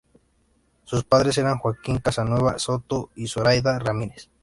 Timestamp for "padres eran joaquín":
1.03-1.99